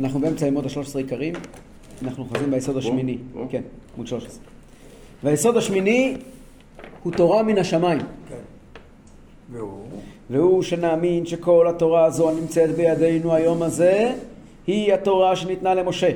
אנחנו 0.00 0.20
באמצע 0.20 0.46
ללמוד 0.46 0.66
ה-13 0.66 0.96
עיקרים, 0.98 1.34
אנחנו 2.02 2.24
חוזרים 2.24 2.50
ביסוד 2.50 2.76
השמיני. 2.76 3.18
פה? 3.32 3.46
כן, 3.50 3.62
עמוד 3.94 4.06
13. 4.06 4.42
והיסוד 5.22 5.56
השמיני 5.56 6.16
הוא 7.02 7.12
תורה 7.12 7.42
מן 7.42 7.58
השמיים. 7.58 8.00
כן. 8.28 8.34
והוא? 9.52 9.82
והוא 10.30 10.62
שנאמין 10.62 11.26
שכל 11.26 11.66
התורה 11.68 12.04
הזו 12.04 12.30
הנמצאת 12.30 12.70
בידינו 12.70 13.34
היום 13.34 13.62
הזה 13.62 14.12
היא 14.66 14.94
התורה 14.94 15.36
שניתנה 15.36 15.74
למשה 15.74 16.10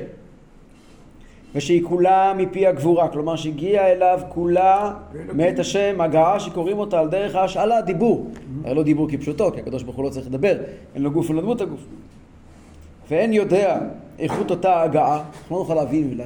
ושהיא 1.55 1.83
כולה 1.83 2.33
מפי 2.37 2.67
הגבורה, 2.67 3.07
כלומר 3.07 3.35
שהגיעה 3.35 3.91
אליו 3.91 4.19
כולה 4.29 4.93
מאת 5.33 5.59
השם 5.59 6.01
הגעה 6.01 6.39
שקוראים 6.39 6.77
אותה 6.77 6.99
על 6.99 7.09
דרך 7.09 7.35
ההשאלה, 7.35 7.81
דיבור. 7.81 8.31
הרי 8.63 8.75
לא 8.75 8.83
דיבור 8.83 9.07
כפשוטו, 9.11 9.51
כי 9.51 9.59
הקדוש 9.59 9.83
ברוך 9.83 9.95
הוא 9.95 10.05
לא 10.05 10.09
צריך 10.09 10.27
לדבר, 10.27 10.57
אין 10.95 11.03
לו 11.03 11.11
גוף 11.11 11.29
ולא 11.29 11.41
דמות 11.41 11.61
הגוף. 11.61 11.85
ואין 13.09 13.33
יודע 13.33 13.79
איכות 14.19 14.51
אותה 14.51 14.81
הגעה, 14.81 15.23
אנחנו 15.41 15.55
לא 15.55 15.61
נוכל 15.61 15.73
להבין 15.73 16.19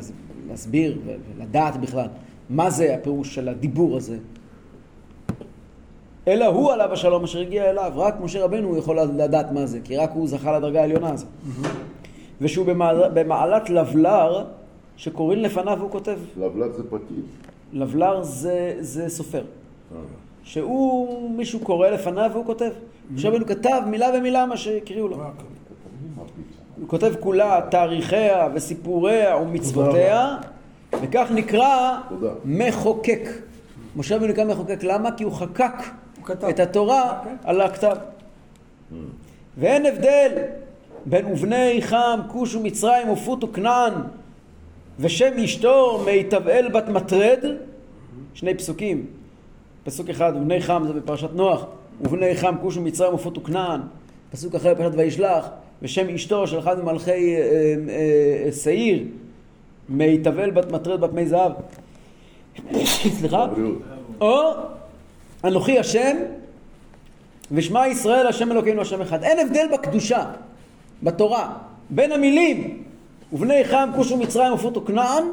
ולהסביר 0.45 0.97
ולדעת 1.05 1.77
בכלל 1.77 2.07
מה 2.49 2.69
זה 2.69 2.95
הפירוש 2.95 3.35
של 3.35 3.49
הדיבור 3.49 3.97
הזה. 3.97 4.17
אלא 6.27 6.45
הוא 6.45 6.71
עליו 6.71 6.93
השלום 6.93 7.23
אשר 7.23 7.39
הגיע 7.39 7.69
אליו, 7.69 7.91
רק 7.95 8.15
משה 8.21 8.43
רבנו 8.43 8.77
יכול 8.77 8.99
לדעת 8.99 9.51
מה 9.51 9.65
זה, 9.65 9.79
כי 9.83 9.97
רק 9.97 10.11
הוא 10.13 10.27
זכה 10.27 10.57
לדרגה 10.57 10.81
העליונה 10.81 11.09
הזו. 11.09 11.25
ושהוא 12.41 12.65
במעל, 12.65 13.09
במעלת 13.13 13.69
לבלר, 13.69 14.45
שקוראים 14.97 15.39
לפניו 15.39 15.75
והוא 15.79 15.91
כותב. 15.91 16.17
לבלת 16.37 16.73
זה 16.73 16.83
פקיד. 16.83 17.23
לבלר 17.73 18.23
זה, 18.23 18.75
זה 18.79 19.09
סופר. 19.09 19.43
שהוא, 20.43 21.31
מישהו 21.31 21.59
קורא 21.59 21.89
לפניו 21.89 22.29
והוא 22.33 22.45
כותב. 22.45 22.71
משה 23.11 23.29
רבנו 23.29 23.45
כתב 23.45 23.81
מילה 23.87 24.19
במילה 24.19 24.45
מה 24.45 24.57
שהקריאו 24.57 25.07
לו. 25.07 25.17
הוא 26.79 26.87
כותב 26.87 27.13
כולה 27.19 27.59
תאריכיה 27.71 28.47
וסיפוריה 28.53 29.37
ומצוותיה, 29.37 30.37
וכך 31.01 31.27
נקרא 31.31 31.97
תודה. 32.09 32.31
מחוקק. 32.45 33.29
משה 33.95 34.15
רבנו 34.15 34.27
נקרא 34.27 34.45
מחוקק, 34.45 34.83
למה? 34.83 35.11
כי 35.11 35.23
הוא 35.23 35.33
חקק 35.33 35.73
הוא. 36.23 36.49
את 36.49 36.59
התורה 36.59 37.19
כן. 37.23 37.35
על 37.43 37.61
הכתב. 37.61 37.95
ואין 39.57 39.85
הבדל 39.85 40.31
בין 41.05 41.25
ובני 41.25 41.77
חם, 41.81 42.19
כוש 42.27 42.55
ומצרים 42.55 43.09
ופוט 43.09 43.43
וכנען 43.43 43.93
ושם 44.99 45.33
אשתו 45.43 46.03
מיתבאל 46.05 46.69
בת 46.73 46.89
מטרד, 46.89 47.39
שני 48.33 48.53
פסוקים. 48.53 49.05
פסוק 49.83 50.09
אחד, 50.09 50.33
ובני 50.35 50.61
חם 50.61 50.83
זה 50.87 50.93
בפרשת 50.93 51.29
נוח, 51.33 51.65
ובני 52.01 52.35
חם 52.35 52.55
כוש 52.61 52.77
ומצרים 52.77 53.13
ופוט 53.13 53.37
וכנען. 53.37 53.81
פסוק 54.31 54.55
אחר 54.55 54.73
בפרשת 54.73 54.97
וישלח, 54.97 55.49
ושם 55.81 56.09
אשתו 56.09 56.47
של 56.47 56.59
אחד 56.59 56.83
ממלכי 56.83 57.35
אה, 57.35 57.75
אה, 57.89 58.51
שעיר, 58.51 59.03
מיתבאל 59.89 60.51
בת 60.51 60.71
מטרד 60.71 61.01
בת 61.01 61.13
מי 61.13 61.27
זהב. 61.27 61.51
סליחה? 63.19 63.45
או 64.21 64.51
אנוכי 65.43 65.79
השם 65.79 66.17
ושמע 67.51 67.87
ישראל 67.87 68.27
השם 68.27 68.51
אלוקינו 68.51 68.81
השם 68.81 69.01
אחד. 69.01 69.23
אין 69.23 69.39
הבדל 69.39 69.67
בקדושה, 69.73 70.25
בתורה, 71.03 71.53
בין 71.89 72.11
המילים 72.11 72.83
ובני 73.33 73.63
חם 73.63 73.89
כוש 73.95 74.11
ומצרים 74.11 74.53
ופוט 74.53 74.77
וכנען 74.77 75.23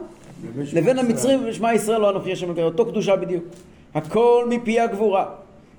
לבין. 0.73 0.99
המצרים 0.99 1.41
ושמע 1.45 1.75
ישראל 1.75 2.01
לא 2.01 2.11
אנוכי 2.11 2.33
השם 2.33 2.47
אלוקינו. 2.47 2.67
אותו 2.67 2.87
קדושה 2.87 3.17
בדיוק. 3.17 3.45
הכל 3.95 4.47
מפי 4.51 4.81
הגבורה 4.81 5.27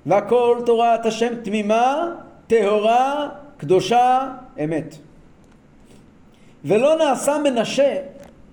והכל 0.05 0.57
תורת 0.65 1.05
השם 1.05 1.33
תמימה, 1.43 2.11
טהורה, 2.47 3.29
קדושה, 3.57 4.29
אמת. 4.63 4.95
ולא 6.65 6.95
נעשה 6.97 7.37
מנשה, 7.43 7.97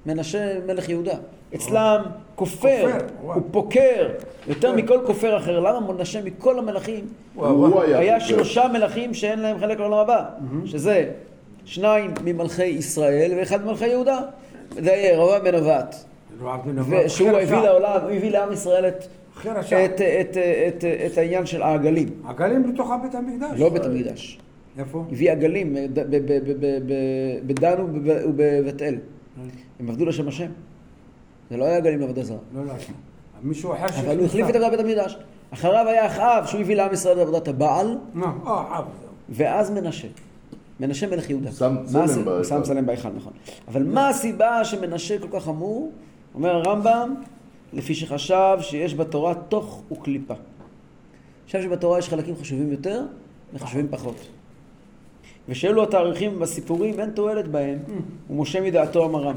מנשה 0.06 0.58
מלך 0.66 0.88
יהודה, 0.88 1.14
אצלם 1.54 2.02
כופר. 2.34 2.86
הוא 3.20 3.42
פוקר, 3.50 4.08
יותר 4.46 4.72
מכל 4.72 4.98
כופר 5.06 5.36
אחר. 5.36 5.60
למה 5.60 5.92
מנשה 5.92 6.22
מכל 6.22 6.58
המלכים? 6.58 7.04
היה 7.40 7.98
היה. 7.98 8.20
שלושה 8.20 8.68
מלכים 8.68 9.14
שאין 9.14 9.38
להם 9.38 9.58
חלק 9.58 9.78
לעולם 9.78 9.98
הבא, 9.98 10.24
שזה 10.64 11.10
שניים 11.64 12.14
ממלכי 12.24 12.64
ישראל 12.64 13.32
ואחד 13.36 13.64
ממלכי 13.64 13.86
יהודה. 13.86 14.20
זה 14.70 15.12
בן 15.44 15.54
נבט. 15.54 15.94
רב 16.40 16.60
בן 16.64 16.78
ושהוא 17.04 17.28
אחר 17.30 17.38
הביא. 17.38 17.56
לעולם, 17.56 18.00
הוא 18.02 18.10
הביא 18.10 18.30
לעם 18.30 18.52
ישראל 18.52 18.88
את, 18.88 19.04
השער. 19.58 19.84
את, 19.84 20.00
את, 20.00 20.36
את, 20.68 20.84
את 21.06 21.18
העניין 21.18 21.46
של 21.46 21.62
העגלים. 21.62 22.08
הגלים 22.24 22.72
בתוך 22.72 22.90
בית 23.02 23.14
המקדש. 23.14 23.60
לא 23.60 23.68
בית 23.68 23.84
המקדש. 23.84 24.38
איפה? 24.78 25.04
הביא 25.12 25.32
עגלים 25.32 25.76
אה, 25.76 25.86
בדן 27.46 27.80
וב- 27.80 28.08
ובבית 28.28 28.82
אל. 28.82 28.96
הם 29.80 29.88
עבדו 29.88 30.04
לשם 30.04 30.28
השם. 30.28 30.50
זה 31.50 31.56
לא 31.56 31.64
היה 31.64 31.76
עגלים 31.76 32.00
לעבודה 32.00 32.22
זרה. 32.24 32.38
לא, 32.54 32.66
לא. 32.66 32.72
מישהו 33.42 33.72
אחר 33.72 33.88
ש... 33.88 33.98
אבל 33.98 34.18
הוא 34.18 34.26
החליף 34.26 34.50
את 34.50 34.54
עבודת 34.54 34.70
בית 34.70 34.80
המקדש. 34.80 35.18
אחריו 35.50 35.88
היה 35.88 36.06
אחאב, 36.06 36.46
שהוא 36.46 36.60
הביא 36.60 36.76
לעם 36.76 36.92
ישראל 36.92 37.16
את 37.16 37.22
עבודת 37.22 37.48
הבעל, 37.48 37.98
לא, 38.14 38.26
אה. 38.46 38.82
ואז 39.28 39.70
מנשה. 39.70 40.08
מנשה 40.80 41.06
מלך 41.06 41.30
יהודה. 41.30 41.52
שם 41.52 41.76
צלם 41.84 42.24
בהיכל. 42.24 42.44
שם 42.44 42.62
צלם 42.62 42.86
בהיכל, 42.86 43.08
נכון. 43.16 43.32
אבל 43.68 43.82
מה 43.82 44.08
הסיבה 44.08 44.64
שמנשה 44.64 45.18
כל 45.18 45.28
כך 45.32 45.44
חמור? 45.44 45.92
אומר 46.34 46.50
הרמב"ם, 46.50 47.14
לפי 47.72 47.94
שחשב 47.94 48.56
שיש 48.60 48.94
בתורה 48.94 49.34
תוך 49.34 49.82
וקליפה. 49.92 50.34
חשב 51.48 51.62
שבתורה 51.62 51.98
יש 51.98 52.08
חלקים 52.08 52.34
חשובים 52.40 52.70
יותר 52.72 53.04
וחשובים 53.54 53.88
פחות. 53.90 54.16
ושאלו 55.48 55.82
התאריכים 55.82 56.38
בסיפורים, 56.38 57.00
אין 57.00 57.10
תועלת 57.10 57.48
בהם, 57.48 57.78
ומשה 58.30 58.60
מדעתו 58.60 59.04
אמרם. 59.04 59.36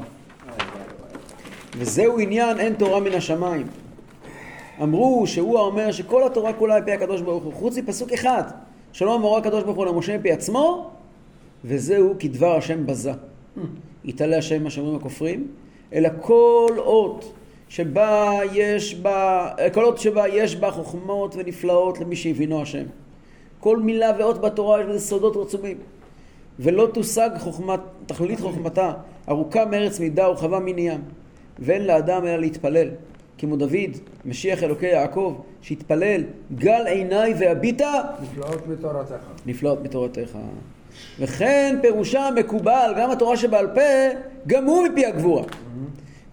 וזהו 1.78 2.18
עניין 2.18 2.60
אין 2.60 2.74
תורה 2.74 3.00
מן 3.00 3.12
השמיים. 3.12 3.66
אמרו 4.82 5.26
שהוא 5.26 5.58
האומר 5.58 5.92
שכל 5.92 6.22
התורה 6.26 6.52
כולה 6.52 6.80
מפי 6.80 6.92
הקדוש 6.92 7.20
ברוך 7.20 7.44
הוא, 7.44 7.52
חוץ 7.52 7.78
מפסוק 7.78 8.12
אחד, 8.12 8.42
שלא 8.92 9.14
אמרו 9.14 9.38
הקדוש 9.38 9.64
ברוך 9.64 9.76
הוא 9.76 9.86
למשה 9.86 10.18
מפי 10.18 10.32
עצמו, 10.32 10.90
וזהו 11.64 12.14
כדבר 12.18 12.56
השם 12.56 12.86
בזה. 12.86 13.12
יתעלה 14.04 14.38
השם 14.38 14.62
מה 14.62 14.70
שאומרים 14.70 14.96
הכופרים, 14.96 15.46
אלא 15.92 16.08
כל 16.20 16.74
אות 16.76 17.32
שבה 17.68 18.30
יש 18.52 18.94
בה, 18.94 19.48
כל 19.72 19.84
אות 19.84 19.98
שבה 19.98 20.28
יש 20.28 20.56
בה 20.56 20.70
חוכמות 20.70 21.34
ונפלאות 21.36 22.00
למי 22.00 22.16
שהבינו 22.16 22.62
השם. 22.62 22.84
כל 23.60 23.76
מילה 23.76 24.12
ואות 24.18 24.40
בתורה 24.40 24.80
יש 24.80 24.86
בזה 24.86 25.00
סודות 25.00 25.46
עצומים. 25.46 25.76
ולא 26.58 26.88
תושג 26.94 27.30
חוכמת, 27.38 27.80
תכלית 28.06 28.40
חוכמתה, 28.40 28.92
ארוכה 29.28 29.64
מארץ 29.64 30.00
מידה 30.00 30.28
ורחבה 30.28 30.58
מני 30.58 30.80
ים. 30.80 31.00
ואין 31.58 31.86
לאדם 31.86 32.26
אלא 32.26 32.36
להתפלל. 32.36 32.88
כמו 33.38 33.56
דוד, 33.56 33.90
משיח 34.24 34.62
אלוקי 34.62 34.86
יעקב, 34.86 35.40
שהתפלל, 35.62 36.22
גל 36.54 36.86
עיניי 36.86 37.34
והביטה, 37.38 38.02
נפלאות 38.22 38.66
מתורתך. 38.66 39.12
נפלאות 39.46 39.82
מתורתך. 39.82 40.38
וכן 41.18 41.78
פירושה 41.82 42.28
מקובל, 42.36 42.94
גם 42.98 43.10
התורה 43.10 43.36
שבעל 43.36 43.66
פה, 43.74 44.18
גם 44.46 44.66
הוא 44.66 44.88
מפי 44.88 45.06
הגבורה. 45.06 45.42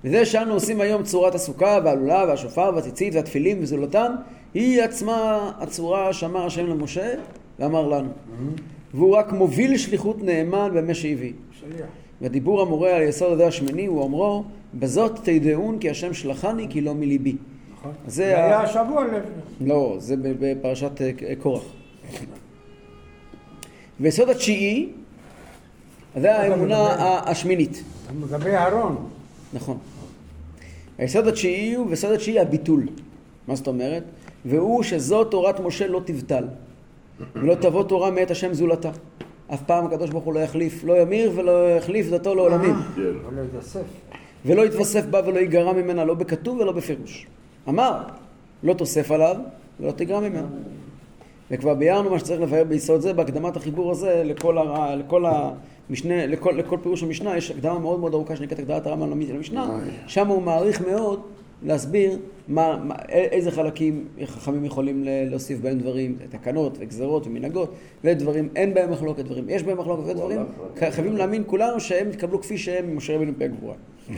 וזה 0.03 0.25
שאנו 0.25 0.53
עושים 0.53 0.81
היום 0.81 1.03
צורת 1.03 1.35
הסוכה 1.35 1.80
והלולה 1.84 2.25
והשופר 2.28 2.72
והציצית 2.75 3.16
והתפילים 3.16 3.58
וזולתם, 3.62 4.16
היא 4.53 4.81
עצמה 4.81 5.52
הצורה 5.59 6.14
שאמר 6.14 6.46
השם 6.46 6.68
למשה 6.68 7.14
ואמר 7.59 7.88
לנו. 7.88 8.09
והוא 8.95 9.16
רק 9.16 9.31
מוביל 9.31 9.78
שליחות 9.78 10.23
נאמן 10.23 10.72
במה 10.73 10.94
שהביא. 10.94 11.33
שליח. 11.59 11.88
והדיבור 12.22 12.61
המורה 12.61 12.95
על 12.95 13.01
יסוד 13.01 13.31
הדבר 13.31 13.47
השמיני 13.47 13.85
הוא 13.85 14.01
אומרו, 14.01 14.44
בזאת 14.73 15.19
תדעון 15.23 15.79
כי 15.79 15.89
השם 15.89 16.13
שלחני 16.13 16.67
כי 16.69 16.81
לא 16.81 16.94
מליבי. 16.94 17.35
נכון. 17.79 17.91
זה 18.07 18.23
היה 18.23 18.59
השבוע 18.59 19.05
לפני. 19.05 19.67
לא, 19.69 19.95
זה 20.00 20.16
בפרשת 20.19 21.01
אה, 21.01 21.11
קורח. 21.41 21.63
ויסוד 24.00 24.29
התשיעי, 24.29 24.89
זה 26.22 26.35
האמונה 26.35 26.88
השמינית, 27.29 27.84
לגבי 28.22 28.55
אהרון. 28.55 29.08
נכון. 29.53 29.78
היסוד 30.97 31.28
התשיעי 31.28 31.73
הוא, 31.73 31.87
ויסוד 31.90 32.11
התשיעי 32.11 32.40
הביטול. 32.40 32.87
מה 33.47 33.55
זאת 33.55 33.67
אומרת? 33.67 34.03
והוא 34.46 34.84
שזו 34.84 35.23
תורת 35.23 35.59
משה 35.59 35.87
לא 35.87 36.02
תבטל, 36.05 36.47
ולא 37.35 37.56
תבוא 37.56 37.84
תורה 37.84 38.12
מאת 38.12 38.32
השם 38.32 38.53
זולתה. 38.53 38.91
אף 39.53 39.62
פעם 39.62 39.85
הקדוש 39.85 40.09
ברוך 40.09 40.23
הוא 40.23 40.34
לא 40.34 40.40
יחליף, 40.40 40.84
לא 40.84 41.02
ימיר 41.02 41.32
ולא 41.35 41.78
יחליף 41.78 42.09
דתו 42.09 42.35
לעולמים. 42.35 42.76
כן. 42.96 43.02
לא. 43.02 43.82
ולא 44.46 44.66
יתווסף 44.66 45.06
בה 45.06 45.22
ולא 45.26 45.40
ייגרע 45.40 45.73
ממנה, 45.73 46.06
לא 46.06 46.14
בכתוב 46.14 46.59
ולא 46.59 46.72
בפירוש. 46.72 47.28
אמר, 47.70 48.03
לא 48.64 48.73
תוסף 48.73 49.12
עליו 49.12 49.35
ולא 49.79 49.91
תגרע 49.91 50.20
ממנו. 50.20 50.47
וכבר 51.52 51.73
ביארנו 51.73 52.09
מה 52.09 52.20
שצריך 52.20 52.41
לבאר 52.41 52.64
ביסוד 52.64 53.02
זה, 53.02 53.14
בהקדמת 53.14 53.58
החיבור 53.58 53.91
הזה 53.91 54.22
לכל, 54.26 54.58
הר... 54.58 54.96
לכל 54.96 55.26
המשנה, 55.90 56.26
לכל, 56.26 56.52
לכל 56.52 56.78
פירוש 56.84 57.03
המשנה, 57.03 57.38
יש 57.38 57.52
הקדמה 57.52 57.79
מאוד 57.79 58.00
מאוד 58.00 58.14
ארוכה 58.14 58.35
שנקראת 58.35 58.59
הקדמת 58.59 58.88
הרמב"ם 58.88 59.22
למשנה, 59.22 59.79
שם 60.08 60.28
הוא 60.28 60.41
מעריך 60.41 60.82
מאוד 60.88 61.22
להסביר 61.66 62.20
מה, 62.47 62.78
מה, 62.84 62.96
איזה 63.09 63.52
חלקים 63.52 64.08
חכמים 64.26 64.66
יכולים 64.66 65.03
להוסיף 65.06 65.59
בהם 65.59 65.79
דברים, 65.79 66.17
תקנות 66.29 66.78
וגזרות 66.79 67.28
ומנהגות, 67.28 67.73
ודברים 68.03 68.50
אין 68.56 68.73
בהם 68.73 68.91
מחלוקת, 68.91 69.26
דברים 69.26 69.50
יש 69.50 69.64
בהם 69.64 69.78
מחלוקת, 69.78 70.03
ודברים 70.09 70.40
חייבים 70.79 71.17
להאמין 71.17 71.44
כולנו 71.46 71.79
שהם 71.79 72.09
יתקבלו 72.09 72.41
כפי 72.41 72.58
שהם 72.58 72.90
ממשה 72.90 73.16
רבינו 73.16 73.32
פי 73.38 73.44
הגבורה. 73.44 73.76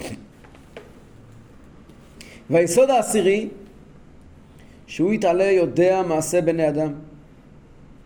והיסוד 2.50 2.90
העשירי, 2.90 3.50
שהוא 4.88 5.14
יתעלה 5.14 5.44
יודע 5.44 6.02
מעשה 6.08 6.42
בני 6.42 6.70
אדם, 6.70 6.94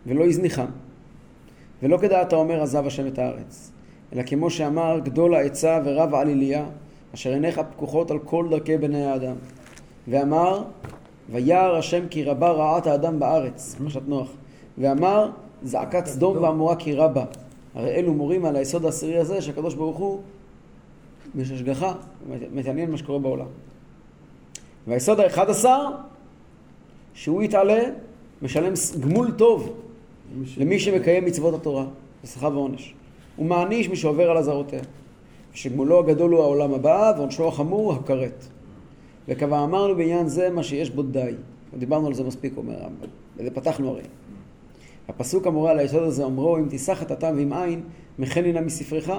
ולא 0.06 0.24
יזניחם, 0.24 0.66
ולא 1.82 1.96
כדעת 1.96 2.32
האומר 2.32 2.62
עזב 2.62 2.86
השם 2.86 3.06
את 3.06 3.18
הארץ, 3.18 3.72
אלא 4.12 4.22
כמו 4.22 4.50
שאמר 4.50 4.98
גדול 5.04 5.34
העצה 5.34 5.80
ורב 5.84 6.14
העליליה, 6.14 6.64
אשר 7.14 7.30
עיניך 7.30 7.60
פקוחות 7.72 8.10
על 8.10 8.18
כל 8.18 8.46
דרכי 8.50 8.78
בני 8.78 9.04
האדם. 9.04 9.34
ואמר, 10.08 10.62
וירא 11.30 11.78
השם 11.78 12.08
כי 12.08 12.24
רבה 12.24 12.50
רעת 12.50 12.86
האדם 12.86 13.18
בארץ, 13.18 13.76
פרשת 13.78 14.02
נוח. 14.06 14.28
ואמר, 14.78 15.30
זעקת 15.62 16.06
סדום 16.06 16.36
ועמורה 16.42 16.76
כי 16.76 16.94
רבה. 16.94 17.24
הרי 17.74 17.90
אלו 17.90 18.14
מורים 18.14 18.44
על 18.44 18.56
היסוד 18.56 18.84
העשירי 18.84 19.18
הזה, 19.18 19.42
שהקדוש 19.42 19.74
ברוך 19.74 19.96
הוא, 19.96 20.20
יש 21.38 21.50
השגחה, 21.50 21.94
מתעניין 22.52 22.90
מה 22.90 22.96
שקורה 22.96 23.18
בעולם. 23.18 23.46
והיסוד 24.86 25.20
האחד 25.20 25.50
עשר, 25.50 25.86
שהוא 27.14 27.42
יתעלה, 27.42 27.82
משלם 28.42 28.72
גמול 29.00 29.30
טוב 29.30 29.82
למי 30.56 30.78
שמקיים 30.78 31.24
מצוות 31.24 31.54
התורה, 31.54 31.84
בשכר 32.24 32.50
ועונש. 32.52 32.94
הוא 33.36 33.46
מעניש 33.46 33.88
מי 33.88 33.96
שעובר 33.96 34.30
על 34.30 34.36
אזהרותיה. 34.36 34.80
שגמולו 35.54 35.98
הגדול 35.98 36.32
הוא 36.32 36.42
העולם 36.42 36.74
הבא, 36.74 37.12
ועונשו 37.16 37.48
החמור 37.48 37.92
הוא 37.92 38.00
הכרת. 38.00 38.44
וכבר 39.28 39.64
אמרנו 39.64 39.96
בעניין 39.96 40.28
זה 40.28 40.50
מה 40.50 40.62
שיש 40.62 40.90
בו 40.90 41.02
די. 41.02 41.32
דיברנו 41.78 42.06
על 42.06 42.14
זה 42.14 42.24
מספיק, 42.24 42.56
אומר 42.56 42.74
הרמב"ם. 42.74 43.08
וזה 43.36 43.50
פתחנו 43.50 43.88
הרי. 43.88 44.02
הפסוק 45.08 45.46
המורה 45.46 45.70
על 45.70 45.78
היסוד 45.78 46.02
הזה 46.02 46.24
אומרו, 46.24 46.56
אם 46.56 46.68
תישא 46.68 46.94
חטאתם 46.94 47.32
ועם 47.36 47.52
עין, 47.52 47.80
מחני 48.18 48.52
נא 48.52 48.60
מספרך, 48.60 49.10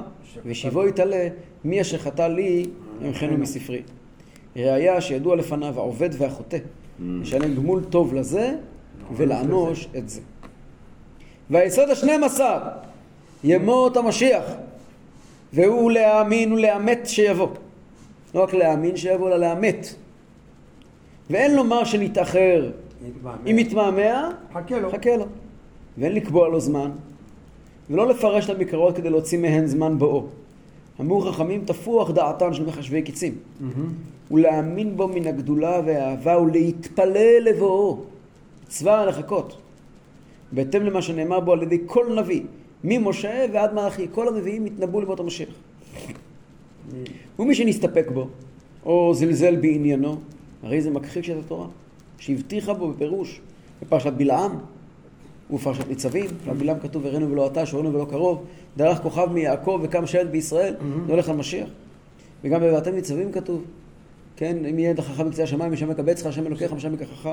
ושיבו 0.45 0.87
יתעלה, 0.87 1.27
מי 1.63 1.81
אשר 1.81 1.97
חטא 1.97 2.21
לי, 2.21 2.65
ימחנו 3.01 3.37
מספרי. 3.37 3.81
ראיה 4.55 5.01
שידוע 5.01 5.35
לפניו 5.35 5.79
העובד 5.79 6.09
והחוטא, 6.17 6.57
ישלם 7.21 7.55
גמול 7.55 7.83
טוב 7.83 8.13
לזה, 8.13 8.55
ולענוש 9.15 9.87
את 9.97 10.09
זה. 10.09 10.21
והיסוד 11.49 11.89
השנים 11.89 12.23
עשר, 12.23 12.57
ימות 13.43 13.97
המשיח, 13.97 14.43
והוא 15.53 15.91
להאמין 15.91 16.53
ולאמת 16.53 17.01
שיבוא. 17.05 17.47
לא 18.35 18.43
רק 18.43 18.53
להאמין 18.53 18.97
שיבוא, 18.97 19.27
אלא 19.27 19.37
לאמת. 19.37 19.95
ואין 21.29 21.55
לומר 21.55 21.83
שנתאחר. 21.83 22.71
אם 23.51 23.59
יתמהמה, 23.59 24.29
חכה 24.53 24.79
לו. 24.79 24.91
חכה 24.91 25.17
לו. 25.17 25.25
ואין 25.97 26.11
לקבוע 26.13 26.47
לו 26.49 26.59
זמן, 26.59 26.91
ולא 27.89 28.07
לפרש 28.07 28.45
את 28.45 28.55
המקראות 28.55 28.97
כדי 28.97 29.09
להוציא 29.09 29.37
מהן 29.37 29.65
זמן 29.65 29.97
בואו. 29.97 30.25
אמרו 31.01 31.21
חכמים 31.21 31.65
תפוח 31.65 32.11
דעתן 32.11 32.53
של 32.53 32.65
מחשבי 32.65 33.01
קיצים. 33.01 33.35
ולהאמין 34.31 34.97
בו 34.97 35.07
מן 35.07 35.27
הגדולה 35.27 35.81
והאהבה 35.85 36.39
ולהתפלל 36.41 37.39
לבואו. 37.43 37.99
מצווה 38.67 39.05
לחכות. 39.05 39.57
בהתאם 40.51 40.83
למה 40.83 41.01
שנאמר 41.01 41.39
בו 41.39 41.53
על 41.53 41.63
ידי 41.63 41.77
כל 41.85 42.19
נביא, 42.19 42.41
ממשה 42.83 43.45
ועד 43.53 43.73
מלאכי, 43.73 44.07
כל 44.11 44.27
הנביאים 44.27 44.65
התנבאו 44.65 45.01
למות 45.01 45.19
המשיח. 45.19 45.49
ומי 47.39 47.55
שנסתפק 47.55 48.05
בו, 48.13 48.27
או 48.85 49.13
זלזל 49.13 49.55
בעניינו, 49.55 50.17
הרי 50.63 50.81
זה 50.81 50.89
מכחיש 50.89 51.29
את 51.29 51.35
התורה, 51.45 51.67
שהבטיחה 52.17 52.73
בו 52.73 52.89
בפירוש, 52.89 53.41
בפרשת 53.81 54.13
בלעם 54.13 54.51
ובפרשת 55.51 55.87
ניצבים, 55.87 56.25
בלעם 56.57 56.79
כתוב 56.79 57.05
הראינו 57.05 57.31
ולא 57.31 57.47
אתה, 57.47 57.65
שורינו 57.65 57.93
ולא 57.93 58.05
קרוב, 58.09 58.45
דרך 58.77 59.01
כוכב 59.01 59.29
מיעקב 59.33 59.79
וקם 59.83 60.07
שלט 60.07 60.27
בישראל, 60.27 60.75
זה 61.05 61.11
הולך 61.11 61.29
על 61.29 61.35
משיח. 61.35 61.69
וגם 62.43 62.61
בבאתם 62.61 62.95
ניצבים 62.95 63.31
כתוב, 63.31 63.63
כן, 64.35 64.65
אם 64.65 64.79
יהיה 64.79 64.93
דחך 64.93 65.19
מקצה 65.19 65.43
השמיים, 65.43 65.71
משם 65.71 65.91
יקבצך, 65.91 66.25
השם 66.25 66.47
אלוקיך, 66.47 66.73
משם 66.73 66.93
יקחך. 66.93 67.29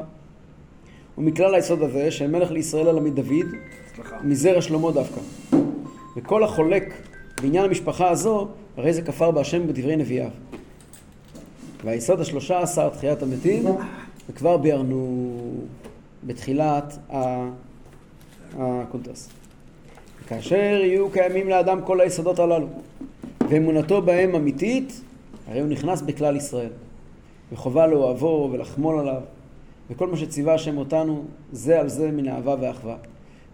ומכלל 1.19 1.55
היסוד 1.55 1.83
הזה, 1.83 2.11
שמלך 2.11 2.51
לישראל 2.51 2.89
אלא 2.89 3.01
מדוד, 3.01 3.47
מזרע 4.25 4.63
שלמה 4.63 4.91
דווקא. 4.91 5.21
וכל 6.17 6.45
החולק 6.45 6.95
בעניין 7.43 7.65
המשפחה 7.65 8.11
הזו, 8.11 8.49
הרי 8.77 8.93
זה 8.93 9.03
כפר 9.03 9.31
בהשם 9.31 9.67
בדברי 9.67 9.97
נביאיו. 9.97 10.31
והיסוד 11.85 12.21
השלושה 12.21 12.61
עשר, 12.61 12.89
תחיית 12.89 13.23
המתים, 13.23 13.65
וכבר 14.31 14.57
ביארנו 14.57 15.31
בתחילת 16.27 16.99
ה- 17.13 17.49
הקונטרס. 18.59 19.29
כאשר 20.29 20.55
יהיו 20.85 21.11
קיימים 21.11 21.49
לאדם 21.49 21.81
כל 21.85 22.01
היסודות 22.01 22.39
הללו, 22.39 22.67
ואמונתו 23.49 24.03
בהם 24.03 24.35
אמיתית, 24.35 25.01
הרי 25.49 25.61
הוא 25.61 25.69
נכנס 25.69 26.03
בכלל 26.03 26.37
ישראל. 26.37 26.71
וחובה 27.53 27.87
לאוהבו 27.87 28.49
ולחמול 28.53 28.99
עליו, 28.99 29.21
וכל 29.91 30.07
מה 30.07 30.17
שציווה 30.17 30.55
השם 30.55 30.79
אותנו, 30.79 31.25
זה 31.53 31.81
על 31.81 31.89
זה 31.89 32.11
מן 32.11 32.29
האהבה 32.29 32.55
והאחווה. 32.61 32.97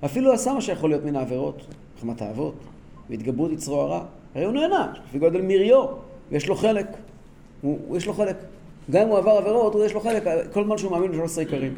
אפילו 0.04 0.32
עשה 0.32 0.52
מה 0.52 0.60
שיכול 0.60 0.90
להיות 0.90 1.04
מן 1.04 1.16
העבירות, 1.16 1.66
חמת 2.00 2.22
האבות, 2.22 2.54
והתגברות 3.10 3.52
יצרו 3.52 3.80
הרע. 3.80 4.04
הרי 4.34 4.44
הוא 4.44 4.52
נהנה, 4.52 4.92
לפי 5.08 5.18
גודל 5.18 5.42
מריו, 5.42 5.86
ויש 6.30 6.48
לו 6.48 6.54
חלק. 6.54 6.86
הוא, 7.62 7.96
יש 7.96 8.06
לו 8.06 8.12
חלק. 8.12 8.36
גם 8.90 9.02
אם 9.02 9.08
הוא 9.08 9.18
עבר 9.18 9.30
עבירות, 9.30 9.74
הוא 9.74 9.84
יש 9.84 9.94
לו 9.94 10.00
חלק, 10.00 10.22
כל 10.52 10.64
זמן 10.64 10.78
שהוא 10.78 10.90
מאמין 10.90 11.12
ב-13 11.12 11.38
עיקרים. 11.38 11.74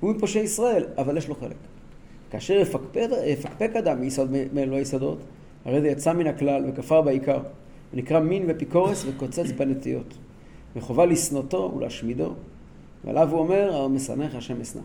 הוא 0.00 0.14
מפושעי 0.14 0.42
ישראל, 0.42 0.84
אבל 0.98 1.16
יש 1.16 1.28
לו 1.28 1.34
חלק. 1.34 1.56
כאשר 2.30 2.54
יפקפק, 2.54 3.08
יפקפק 3.26 3.70
אדם 3.78 4.00
מיסוד 4.00 4.30
מאלו 4.52 4.76
היסודות, 4.76 5.18
הרי 5.64 5.80
זה 5.80 5.88
יצא 5.88 6.12
מן 6.12 6.26
הכלל 6.26 6.64
וכפר 6.68 7.00
בעיקר, 7.02 7.38
ונקרא 7.94 8.20
מין 8.20 8.44
ופיקורס 8.48 9.04
וקוצץ 9.08 9.52
בנטיות. 9.56 10.14
וחובה 10.76 11.06
לשנותו 11.06 11.72
ולהשמידו, 11.76 12.34
ועליו 13.04 13.28
הוא 13.30 13.38
אומר, 13.40 13.76
המשמח 13.76 14.34
השם 14.34 14.60
אשנא. 14.60 14.80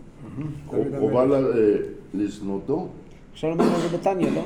חובה 0.99 1.25
ל- 1.25 1.33
אה, 1.33 1.75
לשנותו? 2.13 2.87
עכשיו 3.33 3.49
למדנו 3.51 3.67
את 3.85 3.91
זה 3.91 3.97
בתניא, 3.97 4.29
לא? 4.35 4.41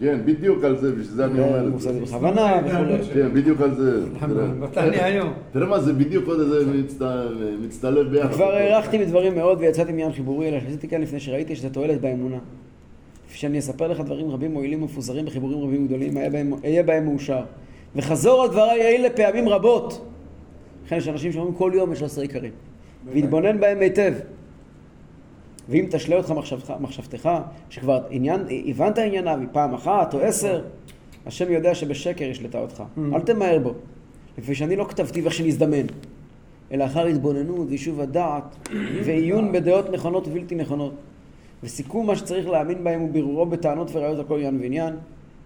כן, 0.00 0.20
בדיוק 0.24 0.64
על 0.64 0.76
זה, 0.78 0.90
בשביל 0.90 1.04
זה 1.06 1.24
אני 1.24 1.40
אומר 1.40 1.60
הוא 1.60 1.68
את 1.68 1.72
עושה 1.74 1.90
את 1.90 1.94
זה. 1.94 2.00
זה 2.00 2.16
בכוונה 2.16 2.60
וכולי. 2.66 2.98
כן, 3.14 3.34
בדיוק 3.34 3.60
על 3.60 3.74
זה. 3.74 4.00
בתניא 4.60 5.02
היום. 5.04 5.32
תראה 5.52 5.66
מה 5.66 5.80
זה, 5.80 5.92
בדיוק 5.92 6.26
עוד 6.28 6.40
איזה 6.40 6.72
מצט- 6.72 7.02
מצטלב 7.62 8.08
ביחד. 8.10 8.32
כבר 8.32 8.52
הארכתי 8.52 8.98
מדברים 8.98 9.34
מאוד 9.34 9.58
ויצאתי 9.60 9.90
מעניין 9.92 10.12
חיבורי, 10.12 10.48
אלא 10.48 10.60
שעשיתי 10.60 10.88
כאן 10.88 11.00
לפני 11.02 11.20
שראיתי 11.20 11.56
שזה 11.56 11.70
תועלת 11.70 12.00
באמונה. 12.00 12.38
שאני 13.32 13.58
אספר 13.58 13.88
לך 13.88 14.00
דברים 14.00 14.30
רבים 14.30 14.52
מועילים 14.52 14.82
ומפוזרים 14.82 15.26
בחיבורים 15.26 15.58
רבים 15.58 15.82
וגדולים, 15.84 16.16
אהיה 16.16 16.30
בהם- 16.30 16.52
אהיה 16.64 16.82
בהם 16.82 17.04
מאושר. 17.04 17.42
וחזור 17.96 18.42
על 18.42 18.48
דבריי 18.48 18.80
אלה 18.82 19.10
פעמים 19.10 19.48
רבות. 19.48 20.06
לכן 20.86 20.96
יש 20.96 21.08
אנשים 21.08 21.32
שאומרים 21.32 21.54
כל 21.54 21.72
יום 21.74 21.92
יש 21.92 22.02
עשרה 22.02 22.22
עיקרים. 22.24 22.52
והתבונן 23.06 23.60
בהם 23.60 23.80
היטב. 23.80 24.14
ואם 25.68 25.86
תשלה 25.90 26.16
אותך 26.16 26.30
מחשבתך, 26.30 26.72
מחשבתך 26.80 27.30
שכבר 27.70 28.02
עניין, 28.10 28.40
הבנת 28.66 28.98
ענייניו 28.98 29.38
מפעם 29.42 29.74
אחת 29.74 30.14
או 30.14 30.20
עשר, 30.20 30.64
השם 31.26 31.52
יודע 31.52 31.74
שבשקר 31.74 32.24
ישלטה 32.24 32.58
אותך. 32.58 32.82
אל 33.14 33.20
תמהר 33.20 33.58
בו. 33.58 33.74
לפי 34.38 34.54
שאני 34.54 34.76
לא 34.76 34.84
כתבתי 34.84 35.20
ואיך 35.20 35.34
שנזדמן. 35.34 35.86
אלא 36.72 36.84
אחר 36.84 37.06
התבוננות 37.06 37.66
ויישוב 37.68 38.00
הדעת 38.00 38.68
ועיון 39.04 39.52
בדעות 39.52 39.90
נכונות 39.90 40.28
ובלתי 40.28 40.54
נכונות. 40.54 40.94
וסיכום 41.62 42.06
מה 42.06 42.16
שצריך 42.16 42.48
להאמין 42.48 42.84
בהם 42.84 43.02
ובירורו 43.02 43.46
בטענות 43.46 43.90
וראיות 43.92 44.18
על 44.18 44.24
כל 44.24 44.34
עניין 44.34 44.60
ועניין. 44.60 44.94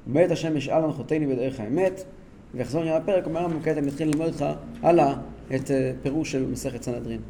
ומאת 0.07 0.31
השם 0.31 0.57
אשאל 0.57 0.85
הנחותני 0.85 1.27
בדרך 1.27 1.61
האמת. 1.61 2.05
ויחזור 2.55 2.81
עניין 2.81 2.97
הפרק, 2.97 3.27
אומר 3.27 3.47
לנו 3.47 3.59
כעת 3.63 3.79
אני 3.79 3.89
אתחיל 3.89 4.09
ללמוד 4.09 4.27
איתך 4.27 4.45
הלאה 4.83 5.15
את 5.55 5.71
אה, 5.71 5.93
פירוש 6.03 6.33
של 6.33 6.47
מסכת 6.47 6.83
סנהדרין. 6.83 7.21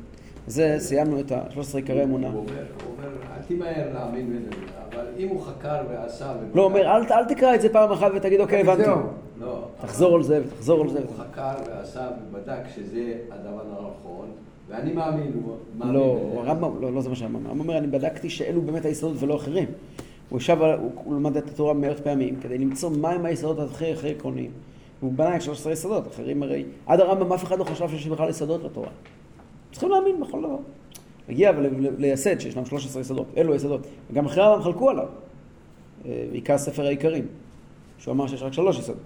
זה, 0.47 0.77
סיימנו 0.79 1.21
את 1.21 1.33
ה-13 1.33 1.77
עיקרי 1.77 2.03
אמונה. 2.03 2.29
הוא 2.29 2.39
אומר, 2.39 2.63
הוא 2.85 2.93
אומר, 2.97 3.09
אל 3.37 3.43
תמהר 3.49 3.93
להאמין 3.95 4.31
בזה, 4.31 4.51
אבל 4.89 5.07
אם 5.19 5.29
הוא 5.29 5.43
חקר 5.43 5.83
ועשה... 5.89 6.33
לא, 6.55 6.63
אומר, 6.63 6.81
אל, 6.81 7.03
אל 7.13 7.25
תקרא 7.25 7.55
את 7.55 7.61
זה 7.61 7.69
פעם 7.69 7.93
אחת 7.93 8.11
ותגיד, 8.15 8.41
אוקיי, 8.41 8.61
הבנתי. 8.61 8.85
זהו. 8.85 8.99
לא. 9.41 9.65
תחזור 9.81 10.15
על 10.15 10.23
זה 10.23 10.43
ותחזור 10.47 10.83
על 10.83 10.89
זה. 10.89 10.99
הוא 10.99 11.07
חקר 11.17 11.55
ועשה 11.67 12.09
ובדק 12.31 12.63
שזה 12.75 13.15
הדבר 13.31 13.61
הנכון, 13.61 14.29
ואני 14.69 14.93
מאמין, 14.93 15.33
הוא 15.35 15.57
מאמין. 15.79 15.95
לא. 15.95 16.33
הרמב"ם, 16.37 16.83
לא, 16.83 16.93
לא 16.93 17.01
זה 17.01 17.09
מה 17.09 17.15
שהרמב"ם 17.15 17.37
אומר. 17.37 17.49
הרמב"ם 17.49 17.69
אומר, 17.69 17.79
אני 17.79 17.87
בדקתי 17.87 18.31
שאלו 18.31 18.63
באמת 18.63 18.85
היסודות 18.85 19.23
ולא 19.23 19.37
אחרים. 19.37 19.67
הוא 20.29 20.37
ישב, 20.39 20.63
הוא, 20.63 20.91
הוא 21.05 21.15
למד 21.15 21.37
את 21.37 21.49
התורה 21.49 21.75
מאות 21.75 22.01
פעמים 22.01 22.37
כדי 22.41 22.59
למצוא 22.59 22.91
מהם 22.91 23.25
היסודות 23.25 23.71
הכי 23.71 23.93
הכי 23.93 24.11
עקרוניים. 24.11 24.51
והוא 25.01 25.13
בנה 25.13 25.37
את 25.37 25.43
13 25.43 25.73
יסודות, 25.73 26.07
אחרים 26.07 26.43
הרי, 26.43 26.65
עד 26.87 27.01
הרמב"ם 27.01 27.33
אף 27.33 27.45
אחד 27.45 27.59
לא 27.59 27.65
חשב 27.65 27.89
שיש 27.89 28.07
בכלל 28.07 28.29
יסודות 28.29 28.65
לתורה. 28.65 28.89
צריכים 29.75 29.91
להאמין 29.91 30.21
בכל 30.21 30.43
דבר. 30.43 30.59
להגיע 31.29 31.53
ולייסד 31.99 32.41
שישנם 32.41 32.65
13 32.65 33.03
יסודות, 33.03 33.27
אלו 33.37 33.53
היסודות. 33.53 33.87
וגם 34.11 34.27
אחרי 34.27 34.43
הרמב"ם 34.43 34.65
חלקו 34.65 34.91
עליו. 34.91 35.09
אה, 36.07 36.27
בעיקר 36.31 36.59
ספר 36.59 36.87
העיקרים, 36.87 37.27
שהוא 37.99 38.13
אמר 38.13 38.27
שיש 38.27 38.43
רק 38.43 38.53
שלוש 38.53 38.79
יסודות. 38.79 39.03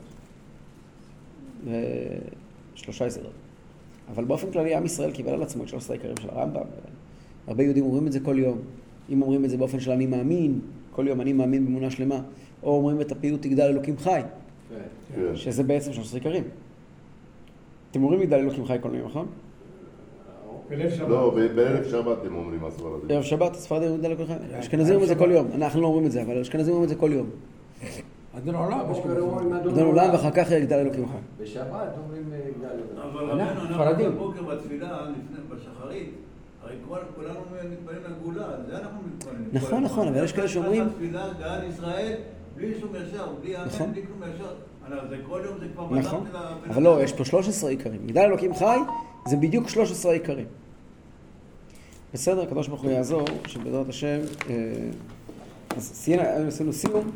שלושה 2.75 3.07
יסודות. 3.07 3.33
אבל 4.15 4.25
באופן 4.25 4.51
כללי 4.53 4.75
עם 4.75 4.85
ישראל 4.85 5.11
קיבל 5.11 5.33
על 5.33 5.43
עצמו 5.43 5.63
את 5.63 5.69
13 5.69 5.97
העיקרים 5.97 6.17
של 6.23 6.31
הרמב"ם. 6.31 6.63
הרבה 7.47 7.63
יהודים 7.63 7.85
אומרים 7.85 8.07
את 8.07 8.13
זה 8.13 8.21
כל 8.21 8.39
יום. 8.39 8.59
אם 9.11 9.23
אומרים 9.23 9.45
את 9.45 9.51
זה 9.51 9.57
באופן 9.57 9.81
של 9.81 9.91
אני 9.91 10.07
מאמין, 10.07 10.61
כל 10.91 11.09
יום 11.09 11.21
אני 11.21 11.33
מאמין 11.33 11.65
באמונה 11.65 11.91
שלמה, 11.91 12.21
או 12.63 12.77
אומרים 12.77 13.01
את 13.01 13.13
הפיוט 13.13 13.45
יגדל 13.45 13.63
אלוקים 13.63 13.99
חי, 13.99 14.21
כן. 14.69 14.75
כן. 15.15 15.37
שזה 15.37 15.63
בעצם 15.63 15.93
13 15.93 16.19
עיקרים. 16.19 16.45
אתם 17.91 18.03
אומרים 18.03 18.23
יגדל 18.23 18.37
אלוקים 18.37 18.67
חי 18.67 18.77
כל 18.81 18.91
יום, 18.95 19.09
נכון? 19.09 19.27
בליל 20.69 20.91
שבת. 20.91 21.09
לא, 21.09 21.37
בערב 21.55 21.85
שבת 21.85 22.19
הם 22.27 22.37
אומרים 22.37 22.65
הספרדים. 22.65 23.11
ערב 23.11 23.23
שבת, 23.23 23.57
הספרדים 23.57 23.89
אומרים 23.91 24.05
יגדל 24.13 24.23
אלוקים 24.23 24.27
חי. 24.53 24.59
אשכנזים 24.59 24.95
אומרים 24.95 25.03
את 25.13 25.19
זה 25.19 25.25
כל 25.25 25.31
יום. 25.33 25.47
אנחנו 25.55 25.81
לא 25.81 25.87
אומרים 25.87 26.07
את 26.07 26.13
זה, 26.13 26.23
אבל 26.23 26.41
אשכנזים 26.41 26.73
אומרים 26.75 26.85
את 26.85 26.89
זה 26.89 27.01
כל 27.01 27.11
יום. 27.13 27.27
אדון 28.39 28.55
עולם. 28.55 28.81
אומרים 29.21 29.53
אדון 29.55 29.79
עולם 29.87 30.11
ואחר 30.13 30.31
כך 30.31 30.51
יגדל 30.51 30.77
אלוקים 30.77 31.07
חי. 31.09 31.43
בשבת 31.45 31.71
אומרים 32.05 32.23
אה, 32.33 32.39
יגדל 32.49 32.69
אלוקים. 32.75 32.99
אבל 33.13 33.41
אנחנו. 33.41 34.05
בבוקר 34.13 34.43
בתפילה, 34.43 35.01
לפני, 35.03 35.57
בשחרית, 35.57 36.11
הרי 36.63 36.75
כולנו 36.89 37.35
מתפללים 37.71 38.03
לגאולה, 38.21 38.47
זה 38.69 38.79
אנחנו 38.79 38.99
מתפללים. 39.17 39.49
נכון. 39.53 39.83
נכון, 39.85 40.09
אבל 40.09 40.25
יש 40.25 40.33
כאלה 40.33 40.49
שאומרים- 40.49 40.83
אחת 40.83 40.91
התפילה, 40.93 41.27
גאל 41.41 41.65
ישראל, 41.69 42.15
בלי 42.57 42.75
שום 42.81 42.91
ישר, 42.95 43.27
בלי 43.43 43.55
נכון. 43.67 43.87
אמן, 43.87 43.93
בלי 43.93 44.03
כלום 44.03 44.23
ישר. 44.35 46.07
נכון. 46.09 46.25
אבל 46.71 46.83
לא. 46.83 47.03
יש 47.03 47.13
פה 47.13 47.25
13 47.25 47.71
עיקרים. 47.71 48.01
יגדל 48.05 48.21
אלוקים 48.21 48.55
חי, 48.55 48.79
זה 49.29 49.37
בדיוק 49.37 49.69
13 49.69 50.13
עיקרים. 50.13 50.47
בסדר, 52.15 52.43
הקדוש 52.43 52.69
ברוך 52.69 52.83
הוא 52.83 52.91
יעזור, 52.91 53.25
שבעזרת 53.47 53.89
השם... 53.89 54.19
אה, 54.51 54.55
אז 55.77 56.09
עשינו 56.49 56.73
סיום 56.73 57.11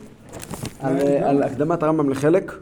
על, 0.81 0.97
אה, 0.97 1.31
על 1.31 1.43
הקדמת 1.43 1.83
הרמב"ם 1.83 2.11
לחלק. 2.11 2.53